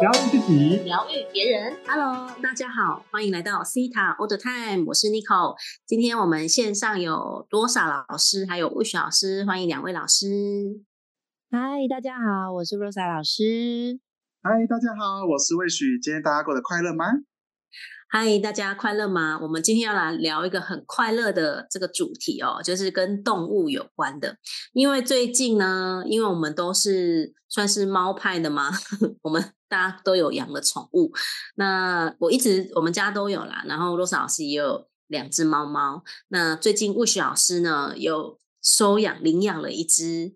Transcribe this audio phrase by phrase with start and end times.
[0.00, 1.76] 疗愈自己，疗愈别人。
[1.84, 5.56] Hello，大家好，欢迎来到 Cita All the Time，我是 Nicole。
[5.86, 10.26] 今天我们线上有多少老师，还有魏雪老师，欢迎两位老师。
[11.50, 11.58] 嗨，
[11.90, 13.98] 大家好，我是 Rosa 老师。
[14.40, 15.98] 嗨，大家好，我是魏许。
[16.00, 17.04] 今天大家过得快乐吗？
[18.08, 19.40] 嗨，大家快乐吗？
[19.42, 24.36] 我们今天要来聊一个很快乐的这个主题哦，就是跟动物有关的。
[24.72, 28.70] 因为最近呢，因为我们都是算是猫派的嘛，
[29.22, 31.12] 我们大家都有养了宠物。
[31.56, 36.02] 那我一直我们家都有啦，然后罗莎老师也有两只猫猫。
[36.28, 40.34] 那最近魏雪老师呢，有收养领养了一只。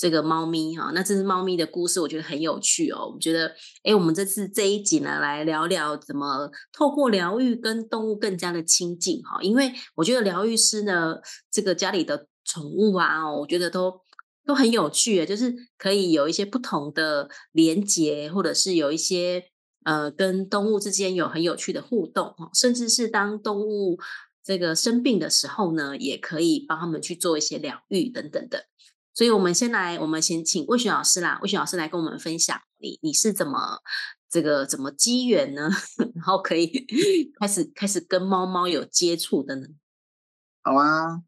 [0.00, 3.06] 这个猫咪哈，那这只猫咪的故事我觉得很有趣哦。
[3.06, 9.42] 我们觉得，哎，我们这次这一集呢，来聊聊怎么透过疗愈跟动物更加的亲近哈。
[9.42, 11.16] 因为我觉得疗愈师呢，
[11.50, 14.00] 这个家里的宠物啊，我觉得都
[14.48, 19.44] 都很有趣，就是可以有一些不同的连接，或者是有一些
[19.84, 22.34] 呃跟动物之间有很有趣的互动。
[22.54, 23.98] 甚至是当动物
[24.42, 28.64] 这个生病的时候呢，也可以帮他们去做一些疗愈等等的。
[29.12, 31.38] 所以，我们先来，我们先请魏雪老师啦。
[31.42, 33.80] 魏雪老师来跟我们分享，你你是怎么
[34.30, 35.68] 这个怎么机缘呢？
[36.16, 36.72] 然后可以
[37.38, 39.66] 开始开始跟猫猫有接触的呢？
[40.62, 41.20] 好啊，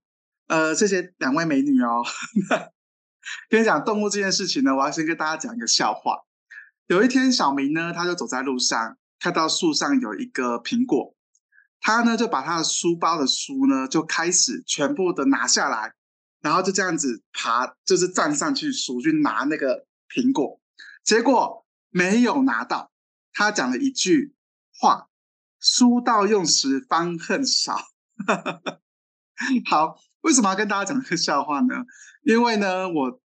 [0.47, 2.03] 呃，谢谢两位美女哦。
[3.49, 6.19] 跟你讲动物这件事情呢，我要先跟大家讲一个笑话。
[6.87, 11.15] 有一天，小明呢，他就走在路上，看到树上有一个苹果，
[11.81, 15.95] 他呢就把他的书包的书呢就开始全部的拿下来。
[16.43, 20.59] 然后就这样子爬，就是站上去数去拿那个苹果，
[21.05, 22.91] 结果没有拿到。
[23.35, 24.35] 他讲了一句
[24.79, 25.09] 话
[25.61, 27.79] ：“书到用时方恨少。”
[29.69, 31.75] 好，为什么要跟大家讲这个笑话呢？
[32.23, 33.21] 因为呢，我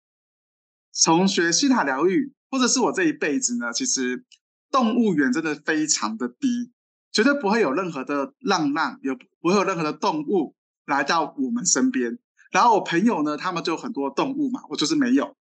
[0.93, 4.25] 从学西塔疗愈，或者是我这一辈子呢，其实
[4.71, 6.73] 动物园真的非常的低，
[7.13, 10.57] 绝对不会有任何的浪浪，有不会有任何的动物
[10.87, 12.19] 来到我们身边。
[12.51, 15.37] 然后我朋友呢，他们就很多动物嘛，我就是没有，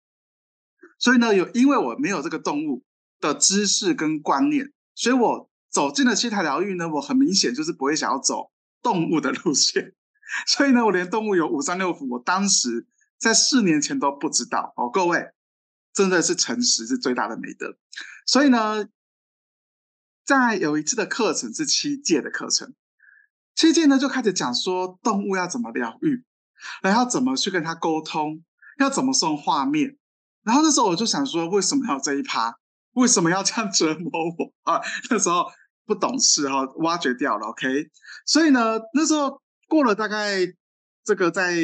[0.99, 2.83] 所以呢，有因为我没有这个动物
[3.21, 8.51] 的知识跟观念，所以我走进了西塔疗愈呢，我很明显就是不会想要走
[8.83, 9.93] 动物的路线，
[10.47, 12.87] 所以呢，我连动物有五脏六腑，我当时
[13.19, 14.91] 在四年前都不知道哦。
[14.91, 15.31] 各位，
[15.93, 17.77] 真的是诚实是最大的美德，
[18.27, 18.87] 所以呢，
[20.25, 22.75] 在有一次的课程是七届的课程，
[23.55, 26.25] 七届呢就开始讲说动物要怎么疗愈。
[26.81, 28.43] 然后怎么去跟他沟通？
[28.79, 29.99] 要怎么送画面？
[30.45, 32.56] 然后那时候我就想说，为什么要这一趴？
[32.93, 34.81] 为什么要这样折磨我啊？
[35.11, 35.45] 那时候
[35.85, 37.49] 不懂事哈，挖掘掉了。
[37.49, 37.91] OK，
[38.25, 40.55] 所以呢，那时候过了大概
[41.05, 41.55] 这个在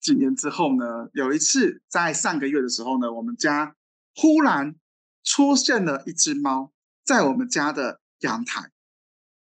[0.00, 3.74] 几年之后呢，有一次在上个月的时候呢，我们家
[4.14, 4.76] 忽然
[5.24, 6.72] 出现了一只猫
[7.04, 8.70] 在我们家的阳台，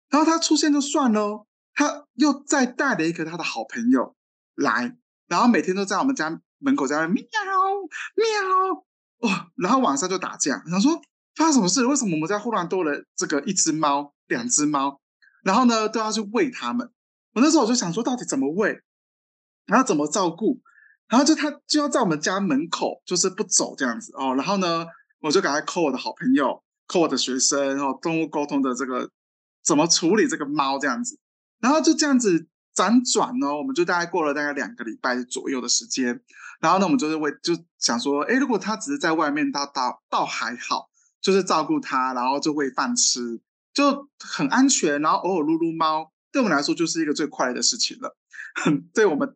[0.10, 4.16] 然后它出现就算喽，它又再带了一个它的好朋友。
[4.56, 4.98] 来，
[5.28, 7.24] 然后每天都在我们家门口在那喵
[8.16, 8.86] 喵
[9.20, 10.64] 哇，然后晚上就打架。
[10.68, 11.00] 想说
[11.36, 11.86] 发生什么事？
[11.86, 15.00] 为什么我们家忽然多了这个一只猫、两只猫？
[15.44, 16.92] 然后呢，都要去喂它们。
[17.38, 18.82] 我那时候我就想说，到底怎么喂？
[19.68, 20.60] 然后怎么照顾？
[21.08, 24.34] 然后就它就要在我们家门口，就是不走这样子哦。
[24.34, 24.88] 然后呢，
[25.20, 29.12] 我就赶快 call 我的好朋友，call 我的学生，然后动物沟通的这个
[29.64, 31.20] 怎么处理这个猫这样子。
[31.60, 32.48] 然后就这样子。
[32.78, 36.22] 辗转呢，我们就大概过了大概两个礼拜左右的时间，
[36.60, 40.88] 然后呢，我们就是为就想说，哎，如果他只是在外面，倒倒倒还好，
[41.20, 43.42] 就是照顾他，然后就喂饭吃，
[43.74, 48.16] 就很安全，然后偶尔撸撸猫，对我们来说就是一个最快乐的事情了。
[48.94, 49.36] 对我们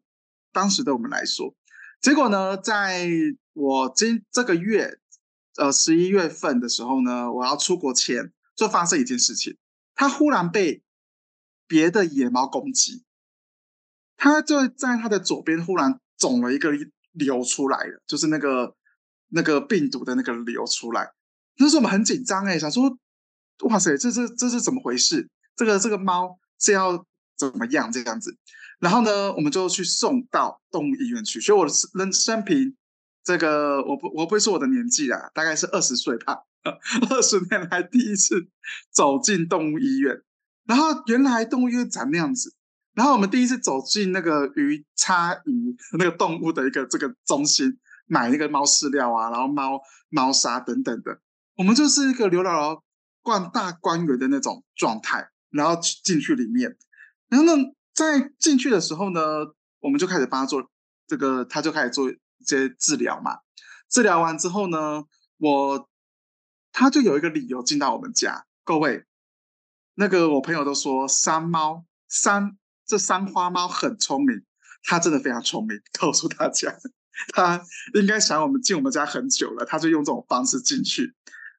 [0.52, 1.56] 当时的我们来说，
[2.02, 3.10] 结果呢，在
[3.54, 5.00] 我今这个月，
[5.58, 9.58] 呃，十一月份的时候呢，我要出国前，就发生一件事情，
[9.96, 10.84] 他忽然被
[11.68, 13.04] 别的野猫攻击。
[14.18, 16.72] 他就在他的左边忽然肿了一个
[17.14, 18.76] 瘤出来了，就是那个
[19.30, 21.12] 那个病毒的那个瘤出来。
[21.58, 22.98] 那时候我们很紧张哎，想说
[23.62, 25.30] 哇塞，这这这是怎么回事？
[25.56, 27.06] 这个这个猫是要
[27.38, 28.38] 怎么样这样子？
[28.80, 31.42] 然后呢，我们就去送到动物医院去。
[31.42, 32.76] 所以我的人生平，
[33.24, 36.44] 这个我不我不会说我的年纪啊，大概是二十岁吧，
[37.10, 38.48] 二十年来第一次
[38.92, 40.22] 走进动物医院。
[40.66, 42.56] 然后原来动物医院长那样子。
[42.94, 49.80] 然后我们第一次走进那个鱼叉鱼那个动物的一个这个中心，买那个猫饲料啊，然后猫
[50.10, 51.22] 猫砂等等的，
[51.56, 52.82] 我们就是一个刘姥姥
[53.22, 56.76] 逛大观园的那种状态，然后进去里面，
[57.28, 57.64] 然后呢，
[57.94, 59.22] 在进去的时候呢，
[59.80, 60.70] 我们就开始帮他做
[61.08, 63.40] 这个，他就开始做一些治疗嘛。
[63.90, 65.04] 治疗完之后呢，
[65.38, 65.90] 我
[66.72, 68.46] 他就有一个理由进到我们家。
[68.64, 69.04] 各位，
[69.96, 74.44] 那个我朋友都说山猫山这山花猫很聪明，
[74.84, 75.82] 它真的非常聪明。
[76.00, 76.74] 告诉大家，
[77.36, 77.62] 它
[77.94, 81.14] 应该想我们进我们家很久了，它就用这种方式进去。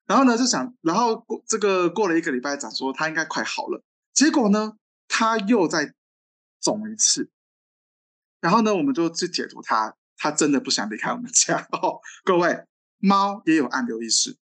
[0.06, 3.82] 然后呢，就想，然后过这个过了一个礼拜，讲说它应该快好了。
[4.12, 4.76] 结果呢，
[5.08, 5.94] 它又在
[6.60, 7.30] 肿一次。
[8.40, 12.00] 然后呢，我们就去解读它，它真的不想离开我们家 哦。
[12.24, 12.66] 各位，
[12.98, 14.36] 猫也有暗流意识，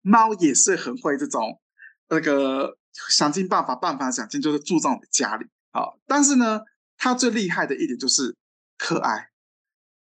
[0.00, 1.60] 猫也是很会这种
[2.08, 2.76] 那个
[3.08, 5.94] 想尽办法，办法想尽，就是住在我们家里啊。
[6.06, 6.62] 但是呢，
[6.96, 8.36] 它最厉害的一点就是
[8.76, 9.30] 可爱。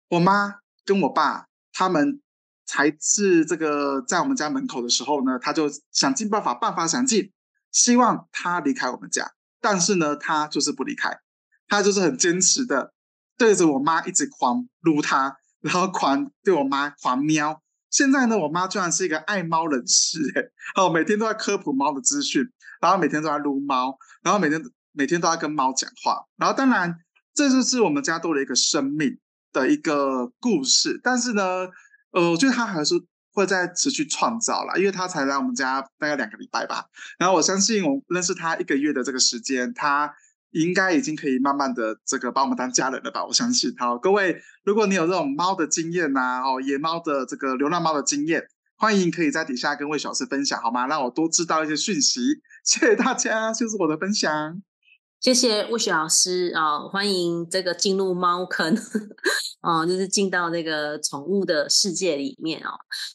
[0.08, 2.20] 我妈跟我爸他们
[2.64, 7.32] 才是这个在我们家门口的时候呢，他就想尽办法，办法想尽，
[7.70, 9.32] 希望他离开我们家。
[9.60, 11.20] 但是呢，他就是不离开，
[11.68, 12.92] 他就是很坚持的。
[13.38, 17.62] 对着我妈一直狂撸它，然后狂对我妈狂喵。
[17.90, 20.42] 现在呢，我妈居然是一个爱猫人士，哎，
[20.76, 22.42] 哦，每天都在科普猫的资讯，
[22.80, 24.62] 然后每天都在撸猫，然后每天
[24.92, 26.24] 每天都在跟猫讲话。
[26.36, 26.94] 然后当然，
[27.34, 29.18] 这就是我们家多了一个生命
[29.52, 31.00] 的一个故事。
[31.02, 31.66] 但是呢，
[32.12, 32.94] 呃，我觉得他还是
[33.32, 36.84] 会在持续创造啦，因为他才来我们家大概两个礼拜吧。
[37.18, 40.14] 然后我相信，我认识他一个月的这个时间，他。
[40.52, 43.24] 应该已经可以慢慢的这个把我们当家人了吧？
[43.24, 43.74] 我相信。
[43.78, 48.44] 好，各位，如果你有这种猫的经验呐，哦，野猫的这个流浪猫的经验，
[48.76, 50.86] 欢迎可以在底下跟魏小师分享，好吗？
[50.86, 52.20] 让我多知道一些讯息。
[52.66, 54.62] 谢谢大家，就是我的分享。
[55.20, 58.76] 谢谢魏雪老师啊，欢迎这个进入猫坑
[59.62, 62.70] 哦，就是进到这个宠物的世界里面哦。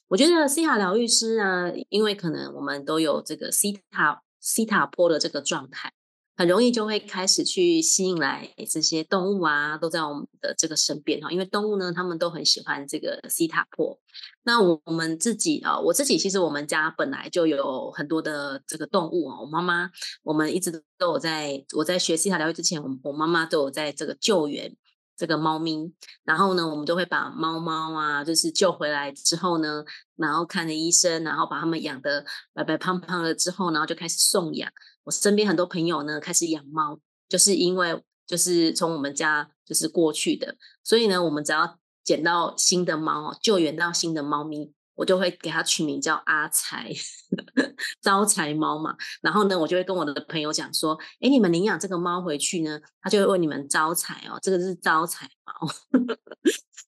[0.07, 5.91] 我觉得西塔疗愈师呢，因为可能我们都有这个西塔西塔波的这个状态。
[6.39, 11.31] 很容易就会开始去吸引来这些动物啊，都在我们的这个身边哈。
[11.31, 13.99] 因为动物呢，他们都很喜欢这个西塔坡。
[14.44, 19.41] 那我们自己啊，我自己其实我们家本来就有很多的这个动物啊。
[19.41, 19.89] 我妈妈，
[20.21, 24.71] 我们一直都有在我在学西塔疗愈之前，我我妈妈都有在这个救援
[25.18, 25.92] 这个猫咪。
[26.24, 29.84] 然后呢，我们都会把猫猫啊，就是救回来之后呢，
[30.16, 32.24] 然后看着医生，然后把它们养的
[32.54, 34.72] 白白胖胖了之后，然后就开始送养。
[35.04, 46.91] 我身边很多朋友呢，开始养猫，就是因为就是从我们家就是过去的，所以呢，我们只要捡到新的猫，救援到新的猫咪，我就会给它取名叫阿财，
[48.01, 48.95] 招财猫嘛。
[49.21, 55.71] 然后呢，我就会跟我的朋友讲说，哎，你们领养这个猫回去呢，它就会为你们招财哦，这个是招财猫。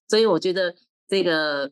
[0.10, 0.76] 所以我觉得
[1.08, 1.72] 这个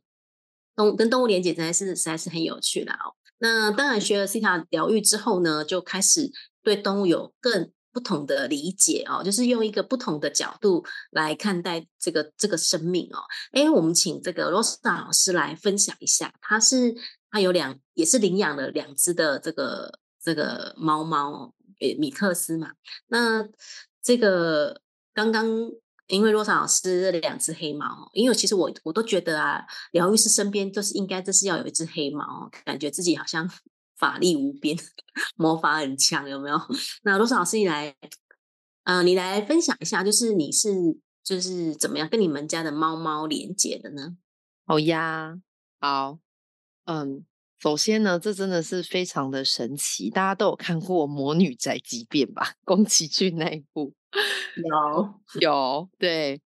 [0.76, 3.18] 动跟动物连接实在是实在是很有趣的哦。
[3.40, 6.32] 那当然，学了西塔疗愈之后呢，就开始
[6.62, 13.18] 对动物有更不同的理解哦，就是用一个不同的角度来看待这个这个生命哦。
[13.54, 16.94] 哎，我们请这个罗斯塔老师来分享一下，他是
[17.32, 22.74] 他有两也是领养了两只的这个这个猫猫，诶，米克斯嘛。
[23.08, 23.48] 那
[24.04, 24.82] 这个
[25.16, 25.72] 刚刚。
[26.10, 29.62] 因为罗莎老师两只黑猫，因为其实我我都觉得啊，
[29.92, 33.46] 疗愈师身边就是应该就是要有一只黑猫，感觉自己好像
[33.98, 34.78] 法力无边，
[35.36, 36.60] 魔法很强，有没有？
[37.04, 37.96] 那罗斯老师你来，
[38.84, 40.70] 呃，你来分享一下，就是你是
[41.24, 44.16] 就是怎么样跟你们家的猫猫连接的呢？
[44.66, 45.38] 好呀，
[45.80, 46.20] 好，
[46.86, 47.26] 嗯，
[47.60, 52.54] 首先呢，这真的是非常的神奇，大家都有看过《魔女宅急便》吧？
[52.64, 53.94] 宫崎骏那一部。
[54.56, 56.42] 有有对，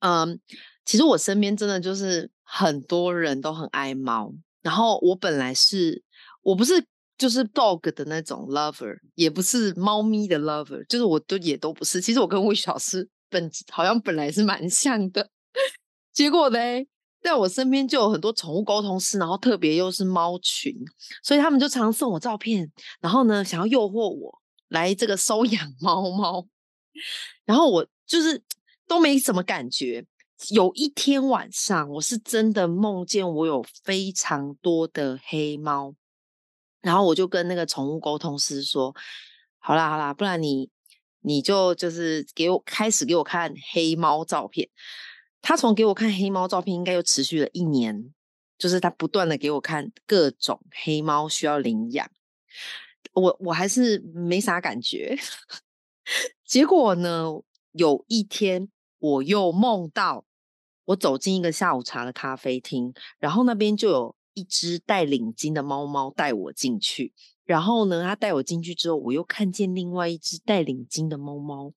[0.00, 0.40] 嗯，
[0.84, 6.02] 其实我身边真的就是很多人都很爱猫，然后我本来是
[6.42, 6.84] 我不是
[7.16, 12.00] 就是 dog 的那种 lover，也不是猫咪的 lover，就是我都也都不是。
[12.00, 15.30] 其实我跟魏小师本好像本来是蛮像的，
[16.12, 16.58] 结果呢，
[17.22, 20.74] 在我身边就有很多宠物沟通师，然后特别又是猫群，
[21.22, 22.70] 所以他们就常送我照片，
[23.00, 26.46] 然后呢，想要诱惑我来这个收 养猫猫。
[27.44, 28.42] 然后我就是
[28.86, 30.04] 都没什么感觉。
[30.50, 35.94] 有一天晚上，我是真的梦见我有非常多的黑猫，
[36.82, 38.94] 然后我就跟那个宠物沟通师说
[39.58, 40.68] ：“好啦好啦，不然你
[41.20, 44.68] 你就就是给我开始给我看黑猫照片。”
[45.40, 48.12] 他从给我看黑猫照片，应该又持续了一年，
[48.58, 52.10] 就是他不断的给我看各种黑猫需要领养。
[53.14, 55.16] 我我还是没啥感觉。
[56.44, 57.40] 结果呢？
[57.72, 60.26] 有一天，我又梦到
[60.84, 67.12] 我走进一个下午茶的咖啡厅，然后那边就有一只带领巾的猫猫带我进去。
[67.44, 71.72] 然后呢，它带我进去之后，我又看见另外一只带领巾的猫猫。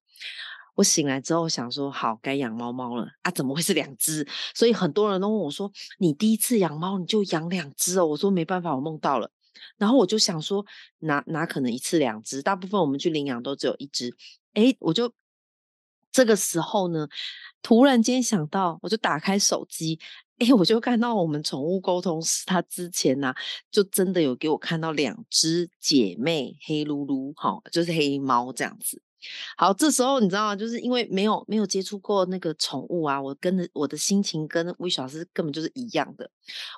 [0.76, 3.32] 我醒来之后想说，好，该养猫猫了啊？
[3.32, 4.28] 怎么会是两只？
[4.54, 8.06] 所以很多人都问我说，你第一次养猫你就养两只哦？
[8.06, 9.32] 我说没办法，我梦到了。
[9.78, 10.66] 然后我就想说，
[11.00, 12.42] 哪哪可能一次两只？
[12.42, 14.16] 大部分我们去领养都只有一只。
[14.54, 15.12] 哎，我就
[16.12, 17.08] 这个时候呢，
[17.62, 20.00] 突然间想到，我就打开手机。
[20.40, 23.34] 哎，我就看到我们宠物沟通师，他之前呢，
[23.72, 29.02] 就真的有给我看到两只姐妹黑噜噜，哈，就是黑猫这样子。
[29.58, 30.56] 好，这时候你知道吗？
[30.56, 36.30] 就是因为没有没有接触过那个宠物啊，我跟着我的心情跟魏老师根本就是一样的。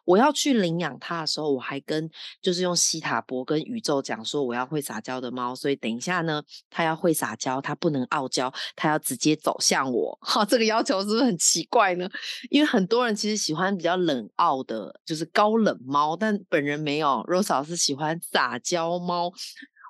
[0.05, 2.09] 我要去领养它的时候，我还跟
[2.41, 10.17] 就是用西塔博跟宇宙讲说，我要会撒娇的猫，所以等一下呢，它要会撒娇，它不能傲娇，它要直接走向我。
[10.21, 12.09] 哈，这个要求是不是很奇怪呢？
[12.49, 17.07] 因为很多人其实喜欢比较冷傲的，就是高冷猫，但本人没有。
[17.27, 19.31] Rose 老师喜欢撒娇猫。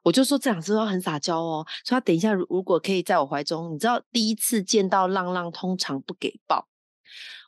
[0.07, 6.65] 我就说这两只都很撒娇哦，说他等一下如果可以在我怀中，你知道第一次见到浪浪通常不给抱，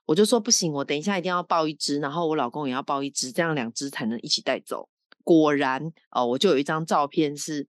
[0.06, 4.90] 我就说不行，我等一下一定要抱一只，然后我老公也要抱一只，这样两只才能一起带走。
[5.24, 7.66] 果然哦，我就有一张照片是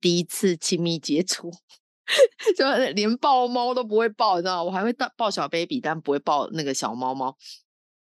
[0.00, 1.50] 第一次亲密接触，
[2.56, 4.64] 就连抱猫都不会抱，你知道？
[4.64, 7.36] 我还会抱抱小 baby，但不会抱那个小猫猫。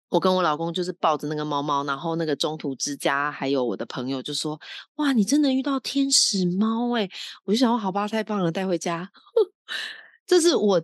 [0.10, 4.60] 我跟我老公就是抱着那个猫猫，然后那个中途之家还有我的朋友就说
[4.96, 7.10] ：“哇，你真的遇到天使猫哎！”
[7.44, 9.12] 我就想，好吧，太棒了，带回家。
[10.26, 10.82] 这是我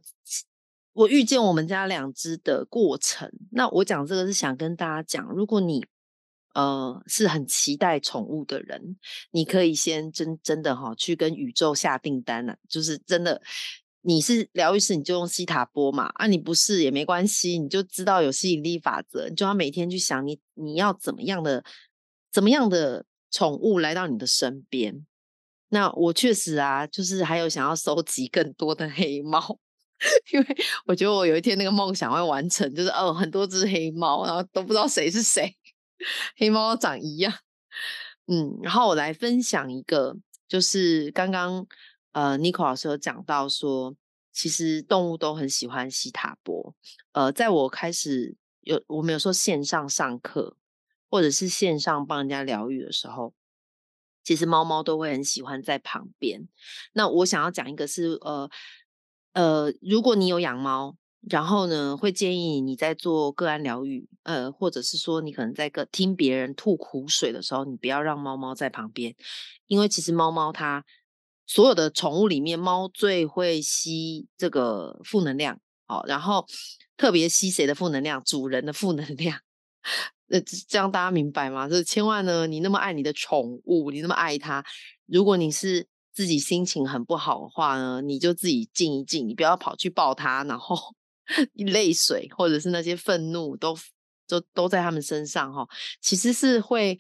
[0.92, 3.32] 我遇见我们家两只的过程。
[3.52, 5.86] 那我讲这个是想跟大家讲，如果你
[6.54, 8.98] 呃是很期待宠物的人，
[9.32, 13.42] 你可以先真真的哈去跟宇宙下订单了，就是真的。
[14.06, 16.12] 你是疗愈师，你就用西塔波嘛？
[16.16, 21.64] 啊，你不是也没关系，你就知道有吸引力法则，你就要每天去想你你要怎么样的
[22.30, 25.06] 怎么样的宠物来到你的身边。
[25.70, 29.58] 那我确实啊，就是还有想要收集更多的黑猫，
[30.34, 30.48] 因为
[30.86, 35.56] 我觉得我有一天那个梦想会完成，就是哦很多只黑猫，然后都不知道谁是谁，
[36.36, 37.34] 黑猫长一样。
[38.28, 40.18] 嗯，然后我来分享一个，
[40.48, 41.66] 就是刚刚。
[42.14, 43.96] 呃，Nico 老师有讲到说，
[44.32, 46.76] 其实动物都很喜欢西塔波。
[47.12, 50.56] 呃，在我开始有我们有说线上上课，
[51.10, 53.34] 或者是线上帮人家疗愈的时候，
[54.24, 56.48] 其实猫猫都会很喜欢在旁边。
[56.94, 58.50] 那我想要讲一个是，呃
[59.34, 60.96] 呃，如果你有养猫，
[61.28, 69.16] 然后呢，会建议你在做个案疗愈，呃，或者是说你可能在个听别人吐苦水的时候，你不要让猫猫在旁边，
[69.66, 70.86] 因为其实猫猫它。
[71.46, 76.46] 所有的宠物里面，猫最会吸这个负能量，好，然后
[76.96, 78.24] 特别吸谁的负能量？
[78.24, 79.40] 主人的负能量。
[80.30, 81.68] 呃，这样大家明白吗？
[81.68, 84.64] 就是千万呢，你那么爱你的宠物，你那么爱它，
[85.06, 90.78] 如果你是自己心情很不好的话呢，你就自己静一静，你不要跑去抱它，然后
[91.54, 93.78] 泪水或者是那些愤怒都
[94.28, 95.68] 都都在他们身上哈，
[96.02, 96.98] 其实是会。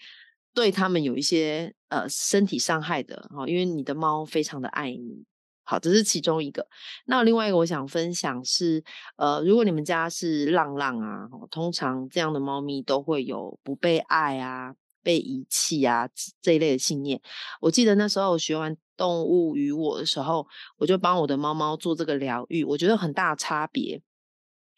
[0.53, 5.25] 对他们有一些呃身体伤害的哈，因为你的猫非常的爱你，
[5.63, 6.67] 好，这是其中一个。
[7.05, 8.83] 那另外一个我想分享是，
[9.15, 16.07] 呃，如果你们家是浪浪啊，通常这样的猫咪都会有不被爱啊、被遗弃啊
[16.41, 17.19] 这一类的信念。
[17.59, 24.01] 我记得那时候我学完动物与我的时候，我就帮我的猫猫做这个疗愈，我觉得很大差别。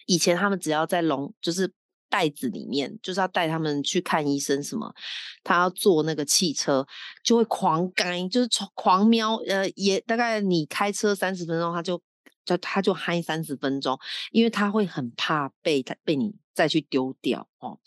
[0.05, 1.73] 以前他们只要在笼，就是。
[2.15, 4.95] 袋子里面就是要带他们去看医生，什么？
[5.43, 6.87] 他要坐那个汽车，
[7.21, 9.35] 就会狂干，就是狂喵。
[9.49, 12.01] 呃，也大概你开车三十分钟，他就
[12.45, 13.99] 就他就嗨三十分钟，
[14.31, 17.77] 因为他会很怕被他被你再去丢掉哦。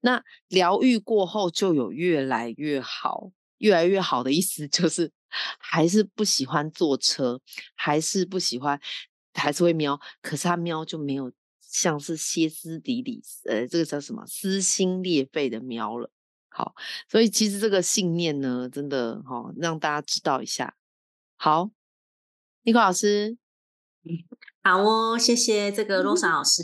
[0.00, 5.12] 那疗愈过后就有越来越好，越来越好的意思就是
[5.58, 7.38] 还是不喜欢坐车，
[7.74, 8.80] 还是不喜欢，
[9.34, 11.30] 还是会喵，可是他喵就没有。
[11.74, 16.08] 像是歇斯底里，呃，这个叫什么撕心裂肺的喵了。
[16.48, 16.76] 好，
[17.08, 20.76] 所以其实这个信念呢，真的哈，让大家知道一下。
[21.34, 21.72] 好，
[22.62, 23.36] 尼克老师。
[24.66, 26.62] 好哦，谢谢这个罗莎老师。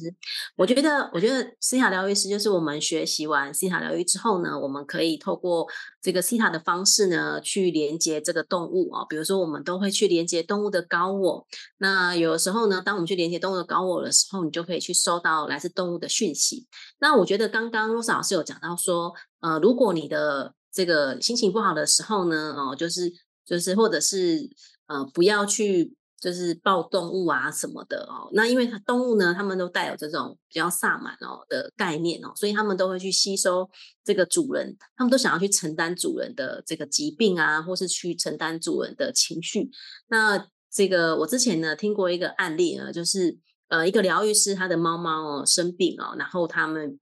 [0.57, 5.67] 我觉得，我觉得西塔疗愈师就是我们学习完西塔疗愈之后呢，我们可以透过
[6.01, 9.05] 这个西塔的方式呢，去连接这个动物啊。
[9.07, 11.47] 比如说，我们都会去连接动物的高我。
[11.77, 16.67] 那有的时候呢，当我们去连接动物的高我的时候，你就可以去收到来自动物的讯息。
[17.01, 23.13] 那我觉得刚刚罗莎老师有讲到说，呃，如果你的这个心情不好的时候呢，哦，就是
[23.45, 24.49] 就是或者是
[24.87, 25.95] 呃，不要去。
[26.21, 33.67] 就是抱动物啊什么的哦，那因为它动物呢，它们都带有这种比较萨满哦的概念哦，所以他们都会去吸收
[34.05, 39.71] 这个主人，他们都想要去承担主人的这个疾病啊，或是去承担主人的情绪。
[40.09, 47.01] 那这个我之前呢听过一个案例呢，就是呃一个疗愈师他的猫猫哦生病哦，然后他们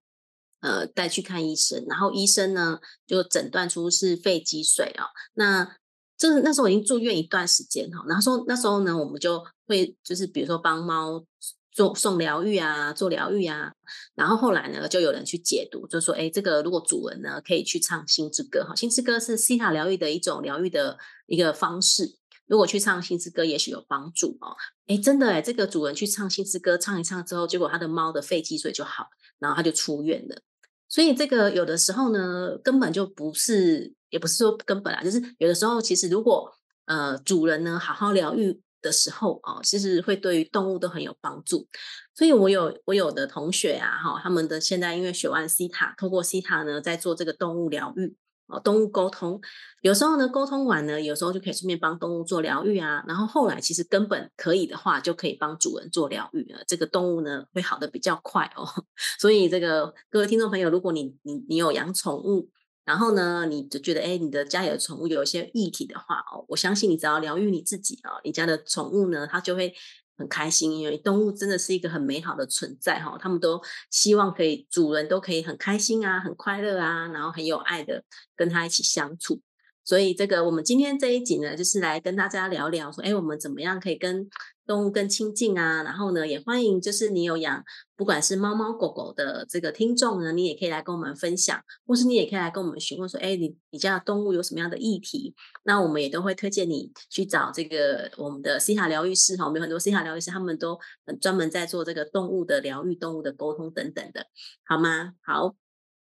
[0.61, 5.11] 呃带去看医生，然后医生呢就诊断出是肺积水哦。
[5.35, 5.77] 那
[6.19, 11.25] 就是那时候已经住院一段时间哈，然后说那时候呢我们就会就是比如说帮猫。
[11.71, 13.71] 做送疗愈啊，做疗愈啊，
[14.17, 20.99] 然后后来呢，就有人去解读，就说，哎，这个如果主人呢可以去唱心之歌，哈，心之歌是西塔疗愈的一种疗愈的
[21.29, 22.17] 一个方式，
[22.49, 24.57] 如果去唱心之歌，也许有帮助哦。
[24.89, 29.07] 哎，真的哎，这个主人去唱心之歌，唱一唱之后，结果他的猫的肺积水就好，
[29.39, 30.43] 然后他就出院了。
[30.89, 36.53] 所以这个有的时候呢，根本就不是，也不是说根本啊，就是有的时候其实如果
[36.87, 38.61] 呃主人呢好好疗愈。
[38.81, 41.67] 的时候哦，其实会对于动物都很有帮助。
[42.15, 48.15] 所以我有我有的同学啊，哈，他们的现在因为学完西塔，透过西塔呢，在做这个动物疗愈
[48.47, 49.41] 哦，动物沟通。
[49.83, 53.03] 有时候呢，沟通完呢，有时候就可以顺便帮动物做疗愈啊。
[53.09, 56.63] 然后后来其实根本可以的话，就可以帮主人做疗愈了。
[56.69, 58.65] 这个动物呢，会好的比较快哦。
[59.19, 62.49] 所以这个各位听众朋友，如果你你你有养宠物。
[62.89, 69.75] 然后呢，你就觉得哎，你的家里的宠物有一些议题的话哦，我相信你只要疗愈你自己哦，你家的宠物呢，它就会
[70.17, 78.03] 很开心，因为动物真的是一个很美好的存在哈，他们都希望可以主人都可以很开心啊，很快乐啊，然后很有爱的
[78.35, 79.43] 跟他一起相处。
[79.85, 84.27] 所以这个我们今天这一集呢，就是来跟大家聊聊说，哎，我们怎么样可以跟
[84.69, 87.65] 动物更亲近啊，然后呢，也欢迎就是你有养
[87.97, 95.35] 不管是猫猫狗狗的这个听众呢，你也可以来跟我们分享，或是你也可以来跟我们询问说，哎，你你家的动物有什么样的议题？
[95.65, 104.27] 那我们也都会推荐你去找这个我们的西塔疗愈师哈，我们有很多西塔疗愈师，他们都很专门在做这个动物的疗愈、动物的沟通等等的，
[104.67, 105.15] 好吗？
[105.23, 105.57] 好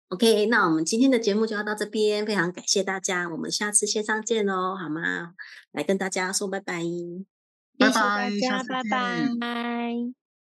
[0.10, 5.34] ，OK，那我们今天的节目就要到这边，非常感谢大家，我们下次线上见喽，好吗？
[5.72, 6.84] 来跟大家说拜拜。
[7.79, 8.29] 拜拜，
[8.67, 8.83] 拜
[9.39, 10.28] 拜。